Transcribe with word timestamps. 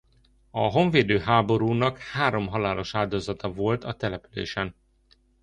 A 0.51 0.59
honvédő 0.59 1.19
háborúnak 1.19 1.97
három 1.97 2.47
halálos 2.47 2.95
áldozata 2.95 3.51
volt 3.53 3.83
a 3.83 3.93
településen. 3.93 4.75